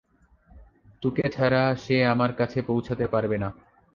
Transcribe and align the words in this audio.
তুকে 1.03 1.25
ছাড়া, 1.29 1.63
সে 1.75 1.97
আমার 2.05 2.31
কাছে 2.33 2.59
পৌঁছাতে 2.61 3.05
পারবে 3.07 3.37
না। 3.37 3.49